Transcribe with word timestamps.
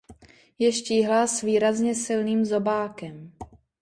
Je 0.59 0.71
štíhlá 0.71 1.27
s 1.27 1.41
výrazně 1.41 1.95
silným 1.95 2.45
zobákem. 2.45 3.33